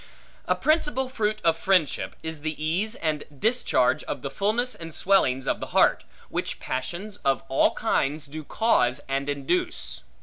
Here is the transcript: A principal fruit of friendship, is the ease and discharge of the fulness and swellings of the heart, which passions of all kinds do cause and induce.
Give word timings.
A 0.47 0.55
principal 0.55 1.09
fruit 1.09 1.39
of 1.43 1.55
friendship, 1.55 2.15
is 2.23 2.41
the 2.41 2.57
ease 2.59 2.95
and 2.95 3.23
discharge 3.37 4.03
of 4.05 4.23
the 4.23 4.31
fulness 4.31 4.73
and 4.73 4.95
swellings 4.95 5.45
of 5.45 5.59
the 5.59 5.67
heart, 5.77 6.05
which 6.29 6.59
passions 6.59 7.17
of 7.17 7.43
all 7.49 7.75
kinds 7.75 8.25
do 8.25 8.43
cause 8.43 8.99
and 9.07 9.29
induce. 9.29 10.01